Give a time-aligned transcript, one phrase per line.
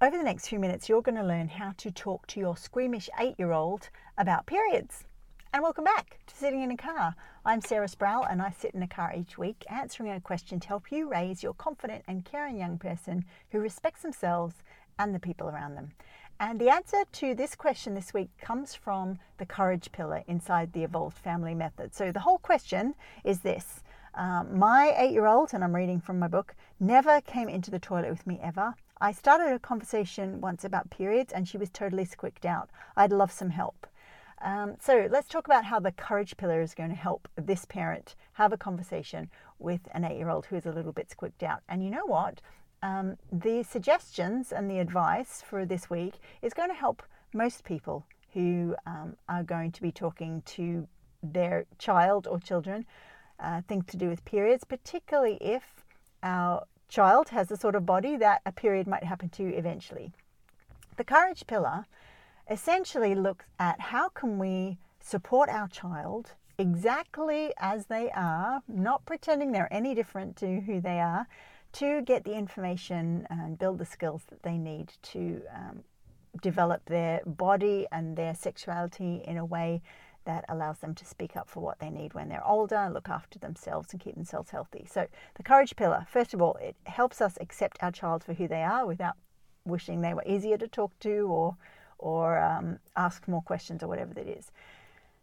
[0.00, 3.10] Over the next few minutes, you're going to learn how to talk to your squeamish
[3.18, 5.02] eight year old about periods.
[5.52, 7.16] And welcome back to Sitting in a Car.
[7.44, 10.68] I'm Sarah Sproul, and I sit in a car each week answering a question to
[10.68, 14.54] help you raise your confident and caring young person who respects themselves
[15.00, 15.90] and the people around them.
[16.38, 20.84] And the answer to this question this week comes from the courage pillar inside the
[20.84, 21.92] Evolved Family Method.
[21.92, 22.94] So the whole question
[23.24, 23.82] is this
[24.18, 27.78] um, My eight year old, and I'm reading from my book, never came into the
[27.78, 28.74] toilet with me ever.
[29.00, 32.68] I started a conversation once about periods and she was totally squicked out.
[32.96, 33.86] I'd love some help.
[34.42, 38.16] Um, so let's talk about how the courage pillar is going to help this parent
[38.34, 41.62] have a conversation with an eight year old who is a little bit squicked out.
[41.68, 42.40] And you know what?
[42.82, 48.04] Um, the suggestions and the advice for this week is going to help most people
[48.34, 50.86] who um, are going to be talking to
[51.22, 52.84] their child or children
[53.40, 55.84] uh, things to do with periods, particularly if
[56.22, 60.12] our child has the sort of body that a period might happen to eventually.
[60.96, 61.86] The courage pillar
[62.50, 69.52] essentially looks at how can we support our child exactly as they are, not pretending
[69.52, 71.26] they're any different to who they are,
[71.74, 75.84] to get the information and build the skills that they need to um,
[76.42, 79.82] develop their body and their sexuality in a way
[80.28, 83.38] that allows them to speak up for what they need when they're older, look after
[83.38, 84.86] themselves, and keep themselves healthy.
[84.88, 88.46] So, the courage pillar, first of all, it helps us accept our child for who
[88.46, 89.16] they are without
[89.64, 91.56] wishing they were easier to talk to or,
[91.96, 94.52] or um, ask more questions or whatever that is.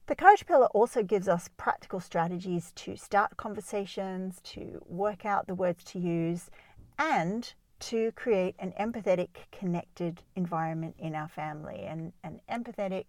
[0.07, 5.55] The courage pillar also gives us practical strategies to start conversations, to work out the
[5.55, 6.49] words to use,
[6.97, 13.05] and to create an empathetic, connected environment in our family and an empathetic,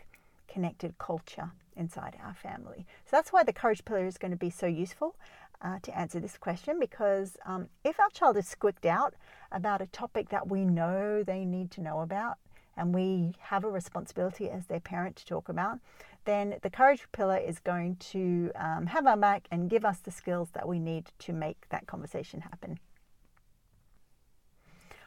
[0.48, 2.86] connected culture inside our family.
[3.05, 5.16] So that's why the courage pillar is going to be so useful
[5.62, 9.14] uh, to answer this question because um, if our child is squicked out
[9.53, 12.36] about a topic that we know they need to know about
[12.77, 15.78] and we have a responsibility as their parent to talk about,
[16.27, 20.10] then the courage pillar is going to um, have our back and give us the
[20.10, 22.78] skills that we need to make that conversation happen.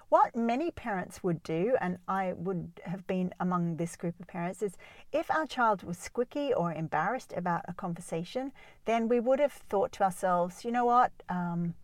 [0.09, 4.63] What many parents would do, and I would have been among this group of parents,
[4.63, 4.75] is
[5.11, 8.51] if our child was squicky or embarrassed about a conversation,
[8.85, 11.75] then we would have thought to ourselves, you know what, um,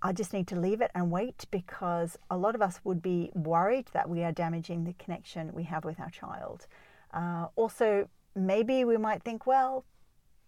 [0.00, 3.30] I just need to leave it and wait because a lot of us would be
[3.34, 6.66] worried that we are damaging the connection we have with our child.
[7.12, 9.84] Uh, also, maybe we might think, well,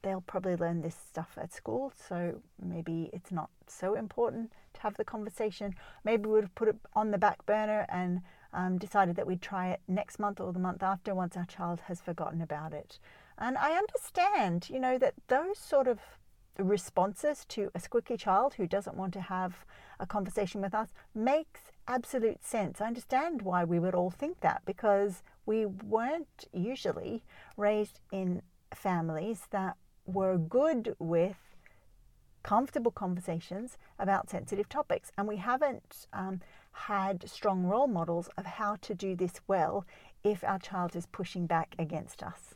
[0.02, 4.96] they'll probably learn this stuff at school, so maybe it's not so important to have
[4.96, 5.74] the conversation.
[6.04, 8.20] Maybe we would have put it on the back burner and
[8.52, 11.80] um, decided that we'd try it next month or the month after once our child
[11.86, 12.98] has forgotten about it.
[13.38, 16.00] And I understand, you know, that those sort of
[16.58, 19.64] responses to a squicky child who doesn't want to have
[19.98, 22.80] a conversation with us makes absolute sense.
[22.80, 27.24] I understand why we would all think that because we weren't usually
[27.56, 28.42] raised in
[28.74, 29.76] families that
[30.06, 31.36] were good with
[32.42, 35.12] comfortable conversations about sensitive topics.
[35.16, 36.40] And we haven't um,
[36.72, 39.86] had strong role models of how to do this well
[40.24, 42.54] if our child is pushing back against us.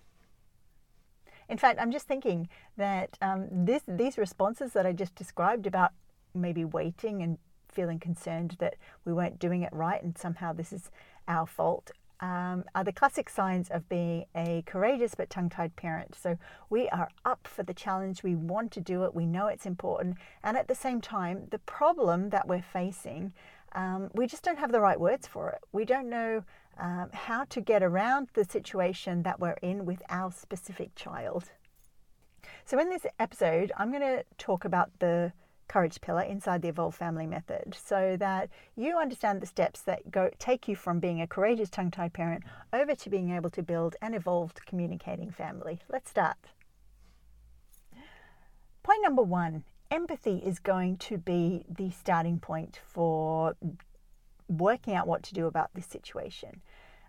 [1.49, 5.93] In fact, I'm just thinking that um, this, these responses that I just described about
[6.35, 7.39] maybe waiting and
[7.71, 10.91] feeling concerned that we weren't doing it right and somehow this is
[11.29, 11.91] our fault
[12.21, 16.15] um, are the classic signs of being a courageous but tongue tied parent.
[16.15, 16.39] So
[16.71, 20.17] we are up for the challenge, we want to do it, we know it's important,
[20.43, 23.33] and at the same time, the problem that we're facing,
[23.73, 25.61] um, we just don't have the right words for it.
[25.73, 26.45] We don't know
[26.79, 31.51] um, how to get around the situation that we're in with our specific child.
[32.65, 35.33] So, in this episode, I'm going to talk about the
[35.69, 40.31] courage pillar inside the evolved family method so that you understand the steps that go
[40.39, 44.15] take you from being a courageous tongue-tied parent over to being able to build an
[44.15, 45.81] evolved communicating family.
[45.91, 46.37] Let's start.
[48.83, 53.57] Point number one empathy is going to be the starting point for
[54.49, 56.63] working out what to do about this situation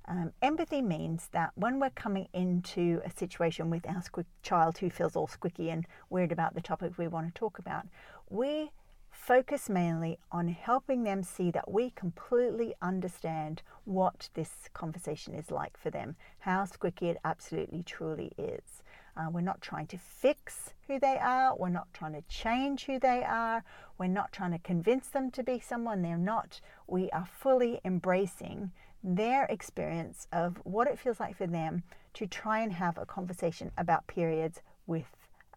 [0.07, 4.01] um, empathy means that when we're coming into a situation with our
[4.41, 7.85] child who feels all squicky and weird about the topic we want to talk about,
[8.29, 8.71] we
[9.11, 15.75] focus mainly on helping them see that we completely understand what this conversation is like
[15.77, 18.83] for them, how squicky it absolutely truly is.
[19.17, 22.99] Uh, we're not trying to fix who they are, we're not trying to change who
[22.99, 23.63] they are,
[23.97, 26.61] we're not trying to convince them to be someone they're not.
[26.85, 28.71] We are fully embracing
[29.07, 31.83] their experience of what it feels like for them
[32.13, 35.05] to try and have a conversation about periods with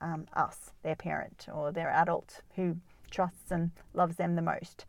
[0.00, 2.76] um, us, their parent or their adult who
[3.11, 4.87] trusts and loves them the most.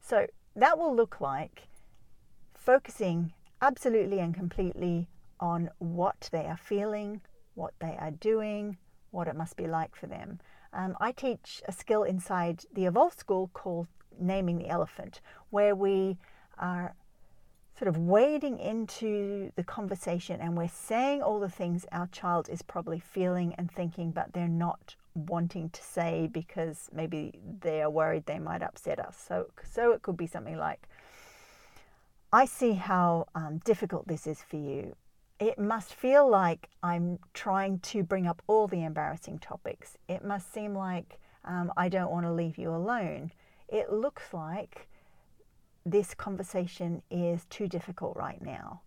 [0.00, 1.66] So that will look like
[2.54, 5.08] focusing absolutely and completely
[5.40, 7.20] on what they are feeling,
[7.54, 8.76] what they are doing,
[9.10, 10.38] what it must be like for them.
[10.72, 13.88] Um, I teach a skill inside the Evolve School called
[14.20, 15.20] Naming the Elephant,
[15.50, 16.16] where we
[16.58, 16.94] are
[17.78, 22.62] sort of wading into the conversation and we're saying all the things our child is
[22.62, 28.26] probably feeling and thinking, but they're not wanting to say because maybe they are worried
[28.26, 29.16] they might upset us.
[29.16, 30.88] So, so it could be something like,
[32.32, 34.96] I see how um, difficult this is for you.
[35.40, 39.98] It must feel like I'm trying to bring up all the embarrassing topics.
[40.08, 43.32] It must seem like um, I don't want to leave you alone.
[43.68, 44.88] It looks like
[45.84, 48.80] this conversation is too difficult right now.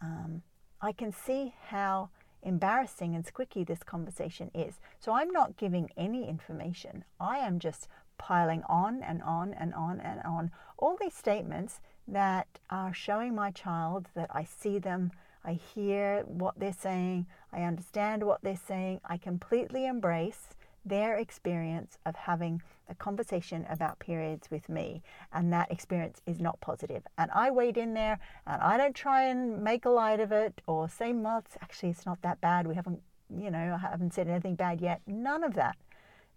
[0.00, 0.42] Um,
[0.80, 2.10] I can see how
[2.42, 4.80] embarrassing and squicky this conversation is.
[4.98, 7.04] So I'm not giving any information.
[7.20, 7.88] I am just
[8.18, 13.50] piling on and on and on and on all these statements that are showing my
[13.50, 15.12] child that I see them,
[15.44, 20.48] I hear what they're saying, I understand what they're saying, I completely embrace
[20.84, 22.62] their experience of having
[22.92, 25.02] a conversation about periods with me,
[25.32, 27.02] and that experience is not positive.
[27.18, 30.60] And I wade in there and I don't try and make a light of it
[30.66, 32.66] or say, well, it's actually, it's not that bad.
[32.66, 33.00] We haven't,
[33.36, 35.00] you know, I haven't said anything bad yet.
[35.06, 35.76] None of that.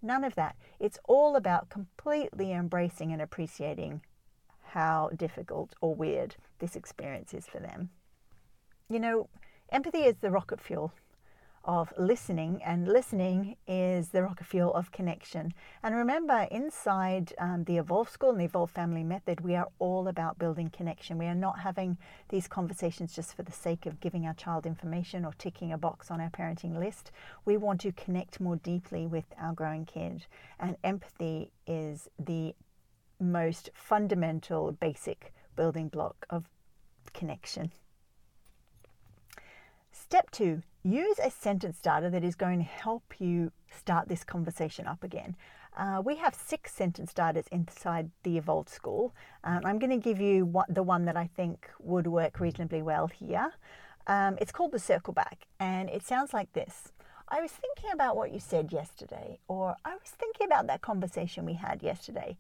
[0.01, 0.55] None of that.
[0.79, 4.01] It's all about completely embracing and appreciating
[4.61, 7.89] how difficult or weird this experience is for them.
[8.89, 9.29] You know,
[9.71, 10.91] empathy is the rocket fuel
[11.65, 15.53] of listening, and listening is the rocket fuel of connection.
[15.83, 20.07] And remember, inside um, the Evolve School and the Evolve Family Method, we are all
[20.07, 21.17] about building connection.
[21.17, 21.97] We are not having
[22.29, 26.11] these conversations just for the sake of giving our child information or ticking a box
[26.11, 27.11] on our parenting list.
[27.45, 30.27] We want to connect more deeply with our growing kid,
[30.59, 32.53] and empathy is the
[33.19, 36.45] most fundamental, basic building block of
[37.13, 37.71] connection.
[39.91, 44.85] Step two use a sentence starter that is going to help you start this conversation
[44.85, 45.35] up again.
[45.75, 49.13] Uh, we have six sentence starters inside the Evolved School.
[49.43, 52.81] Um, I'm going to give you what, the one that I think would work reasonably
[52.81, 53.51] well here.
[54.07, 56.91] Um, it's called the Circle Back, and it sounds like this.
[57.27, 61.43] I was thinking about what you said yesterday, or I was thinking about that conversation
[61.45, 62.37] we had yesterday,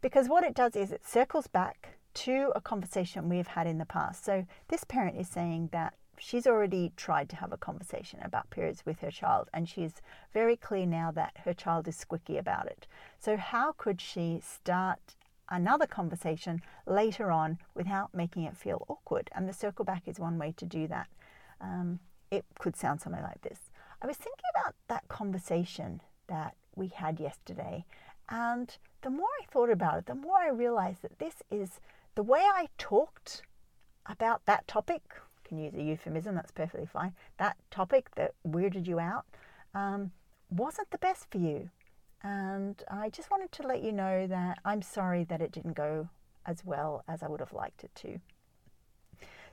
[0.00, 3.84] because what it does is it circles back to a conversation we've had in the
[3.84, 4.24] past.
[4.24, 8.84] So this parent is saying that she's already tried to have a conversation about periods
[8.84, 9.94] with her child, and she's
[10.32, 12.86] very clear now that her child is squicky about it.
[13.18, 15.16] So, how could she start
[15.50, 19.30] another conversation later on without making it feel awkward?
[19.34, 21.08] And the circle back is one way to do that.
[21.60, 22.00] Um,
[22.30, 27.18] it could sound something like this I was thinking about that conversation that we had
[27.18, 27.84] yesterday,
[28.28, 31.80] and the more I thought about it, the more I realized that this is
[32.14, 33.42] the way I talked
[34.06, 35.02] about that topic
[35.48, 37.14] can use a euphemism, that's perfectly fine.
[37.38, 39.24] That topic that weirded you out
[39.74, 40.12] um,
[40.50, 41.70] wasn't the best for you.
[42.22, 46.08] And I just wanted to let you know that I'm sorry that it didn't go
[46.46, 48.18] as well as I would have liked it to.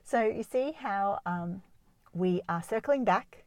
[0.02, 1.62] So, you see how um,
[2.12, 3.44] we are circling back.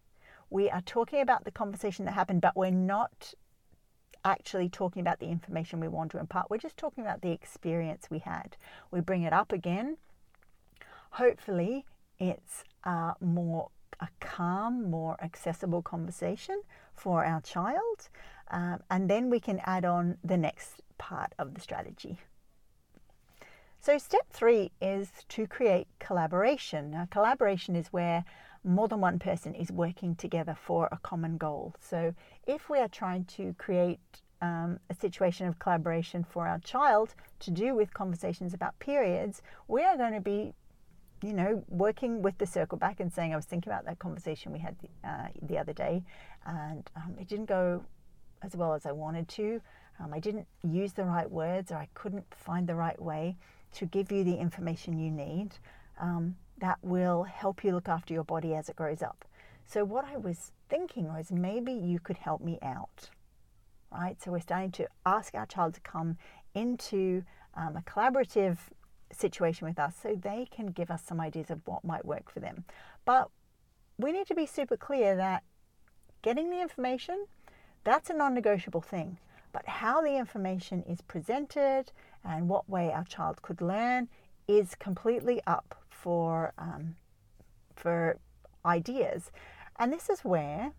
[0.50, 3.34] We are talking about the conversation that happened, but we're not
[4.26, 6.50] actually talking about the information we want to impart.
[6.50, 8.58] We're just talking about the experience we had.
[8.92, 9.98] We bring it up again.
[11.12, 11.86] Hopefully,
[12.20, 16.62] it's a more a calm, more accessible conversation
[16.94, 18.10] for our child.
[18.50, 22.18] Um, and then we can add on the next part of the strategy.
[23.82, 26.92] So, step three is to create collaboration.
[26.92, 28.26] Now, collaboration is where
[28.64, 31.76] more than one person is working together for a common goal.
[31.80, 32.14] So,
[32.46, 34.00] if we are trying to create
[34.42, 39.84] um, a situation of collaboration for our child to do with conversations about periods, we
[39.84, 40.54] are going to be
[41.24, 44.52] you know, working with the circle back and saying, I was thinking about that conversation
[44.52, 46.04] we had the, uh, the other day,
[46.46, 47.84] and um, it didn't go
[48.42, 49.62] as well as I wanted to.
[50.00, 53.38] Um, I didn't use the right words, or I couldn't find the right way
[53.74, 55.52] to give you the information you need
[56.00, 59.26] um, that will help you look after your body as it grows up.
[59.66, 63.10] So, what I was thinking was maybe you could help me out,
[63.92, 64.22] right?
[64.22, 66.18] So, we're starting to ask our child to come
[66.56, 67.24] into
[67.56, 68.58] um, a collaborative
[69.12, 72.40] situation with us so they can give us some ideas of what might work for
[72.40, 72.64] them.
[73.06, 73.30] But
[73.98, 75.44] we need to be super clear that
[76.22, 77.26] getting the information,
[77.84, 79.18] that's a non negotiable thing.
[79.52, 81.92] But how the information is presented
[82.24, 84.10] and what way our child could learn
[84.48, 86.96] is completely up for, um,
[87.76, 88.20] for
[88.66, 89.32] ideas.
[89.78, 90.72] And this is where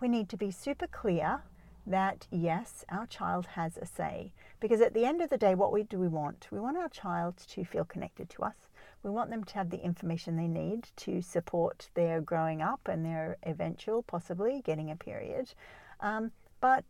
[0.00, 1.42] we need to be super clear
[1.90, 4.32] that yes, our child has a say.
[4.60, 6.48] Because at the end of the day, what we do we want?
[6.50, 8.68] We want our child to feel connected to us.
[9.02, 13.04] We want them to have the information they need to support their growing up and
[13.04, 15.54] their eventual, possibly, getting a period.
[16.00, 16.84] Um, but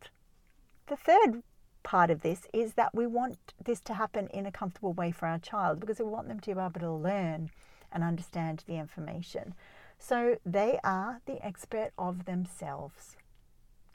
[0.87, 1.43] the third
[1.83, 5.26] part of this is that we want this to happen in a comfortable way for
[5.26, 7.50] our child because we want them to be able to learn
[7.93, 9.55] and understand the information.
[9.99, 13.17] So they are the expert of themselves.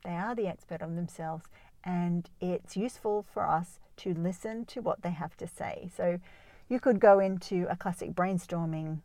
[0.03, 1.45] They are the expert on themselves,
[1.83, 5.89] and it's useful for us to listen to what they have to say.
[5.95, 6.19] So
[6.67, 9.00] you could go into a classic brainstorming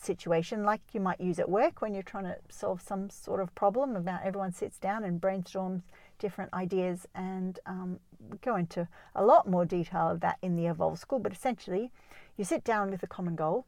[0.00, 3.54] situation like you might use at work when you're trying to solve some sort of
[3.54, 5.82] problem about everyone sits down and brainstorms
[6.18, 7.98] different ideas and um,
[8.42, 11.90] go into a lot more detail of that in the evolve school but essentially
[12.36, 13.66] you sit down with a common goal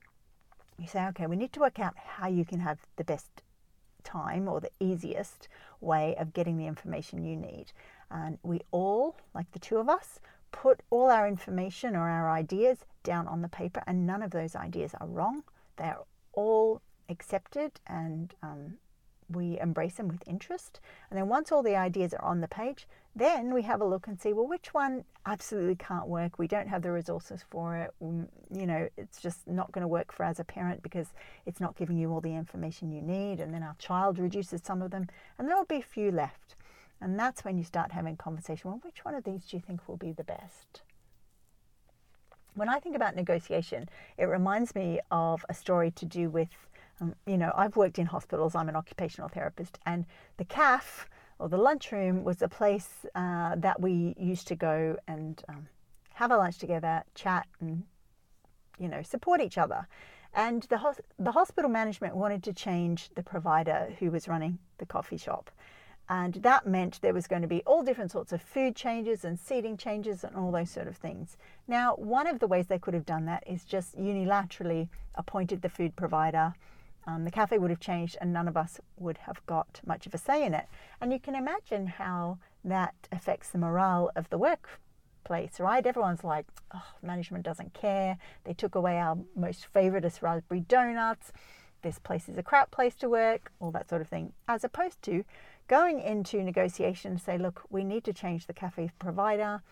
[0.78, 3.42] you say okay we need to work out how you can have the best
[4.06, 5.48] time or the easiest
[5.80, 7.66] way of getting the information you need.
[8.10, 10.20] And we all like the two of us
[10.52, 14.56] put all our information or our ideas down on the paper and none of those
[14.56, 15.42] ideas are wrong.
[15.76, 15.98] They're
[16.32, 18.74] all accepted and um,
[19.30, 20.80] we embrace them with interest.
[21.10, 24.06] And then once all the ideas are on the page, then we have a look
[24.06, 26.38] and see, well, which one absolutely can't work?
[26.38, 27.94] We don't have the resources for it.
[28.02, 31.08] Mm, you know, it's just not going to work for us as a parent because
[31.46, 33.40] it's not giving you all the information you need.
[33.40, 36.56] And then our child reduces some of them, and there'll be a few left.
[37.00, 38.70] And that's when you start having conversation.
[38.70, 40.82] Well, which one of these do you think will be the best?
[42.54, 46.48] When I think about negotiation, it reminds me of a story to do with,
[47.00, 51.06] um, you know, I've worked in hospitals, I'm an occupational therapist, and the CAF
[51.38, 55.68] or the lunchroom was a place uh, that we used to go and um,
[56.14, 57.82] have a lunch together, chat, and,
[58.78, 59.86] you know, support each other.
[60.32, 64.86] And the, hos- the hospital management wanted to change the provider who was running the
[64.86, 65.50] coffee shop.
[66.08, 69.38] And that meant there was going to be all different sorts of food changes and
[69.38, 71.36] seating changes and all those sort of things.
[71.66, 75.68] Now, one of the ways they could have done that is just unilaterally appointed the
[75.68, 76.54] food provider.
[77.06, 80.14] Um, the cafe would have changed and none of us would have got much of
[80.14, 80.66] a say in it.
[81.00, 85.86] And you can imagine how that affects the morale of the workplace, right?
[85.86, 88.18] Everyone's like, oh, management doesn't care.
[88.44, 91.32] They took away our most favouriteest raspberry donuts.
[91.82, 94.32] This place is a crap place to work, all that sort of thing.
[94.48, 95.24] As opposed to
[95.68, 99.62] going into negotiation say, look, we need to change the cafe provider.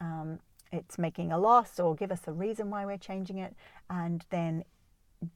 [0.00, 0.40] Um,
[0.72, 3.54] it's making a loss, or give us a reason why we're changing it,
[3.88, 4.64] and then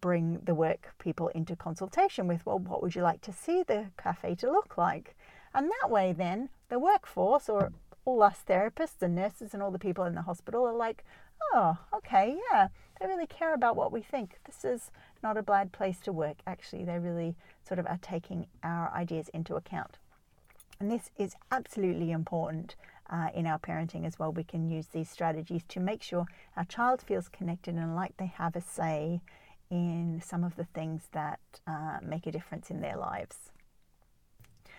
[0.00, 3.86] bring the work people into consultation with, well, what would you like to see the
[3.96, 5.16] cafe to look like?
[5.54, 7.72] And that way, then the workforce, or
[8.04, 11.04] all us therapists and nurses and all the people in the hospital, are like,
[11.52, 12.68] oh, okay, yeah,
[13.00, 14.38] they really care about what we think.
[14.46, 14.90] This is
[15.22, 16.38] not a bad place to work.
[16.46, 17.36] Actually, they really
[17.66, 19.98] sort of are taking our ideas into account.
[20.80, 22.74] And this is absolutely important
[23.10, 24.32] uh, in our parenting as well.
[24.32, 26.26] We can use these strategies to make sure
[26.56, 29.20] our child feels connected and like they have a say
[29.70, 33.50] in some of the things that uh, make a difference in their lives.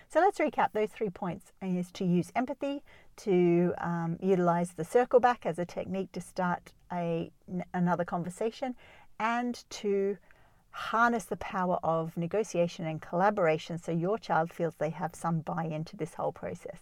[0.08, 2.84] So let's recap those three points is to use empathy,
[3.18, 7.32] to um, utilize the circle back as a technique to start a,
[7.74, 8.75] another conversation,
[9.20, 10.18] and to
[10.72, 15.63] harness the power of negotiation and collaboration so your child feels they have some buy
[15.63, 16.80] in to this whole process.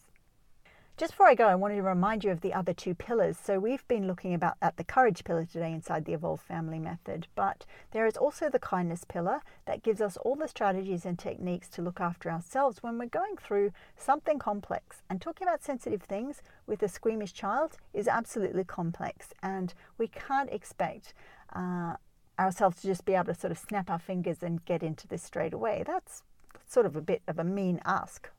[0.95, 3.35] Just before I go, I wanted to remind you of the other two pillars.
[3.43, 7.25] So we've been looking about at the courage pillar today inside the Evolve Family Method,
[7.33, 11.67] but there is also the kindness pillar that gives us all the strategies and techniques
[11.69, 15.01] to look after ourselves when we're going through something complex.
[15.09, 20.51] And talking about sensitive things with a squeamish child is absolutely complex, and we can't
[20.51, 21.15] expect
[21.55, 21.95] uh,
[22.37, 25.23] ourselves to just be able to sort of snap our fingers and get into this
[25.23, 25.83] straight away.
[25.87, 26.21] That's
[26.67, 28.29] sort of a bit of a mean ask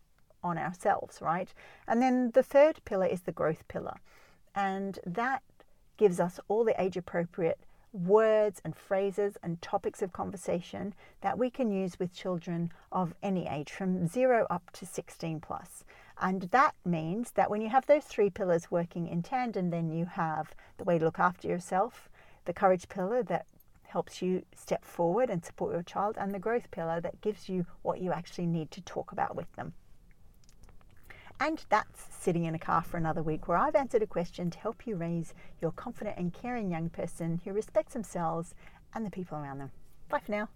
[0.44, 1.52] on ourselves, right?
[1.88, 3.96] And then the third pillar is the growth pillar.
[4.54, 5.42] And that
[5.96, 7.58] gives us all the age appropriate
[7.92, 13.46] words and phrases and topics of conversation that we can use with children of any
[13.46, 15.84] age from 0 up to 16 plus.
[16.20, 20.06] And that means that when you have those three pillars working in tandem, then you
[20.06, 22.08] have the way to look after yourself,
[22.44, 23.46] the courage pillar that
[23.84, 27.64] helps you step forward and support your child, and the growth pillar that gives you
[27.82, 29.72] what you actually need to talk about with them.
[31.40, 34.58] And that's sitting in a car for another week where I've answered a question to
[34.58, 38.54] help you raise your confident and caring young person who respects themselves
[38.94, 39.70] and the people around them.
[40.08, 40.48] Bye for now.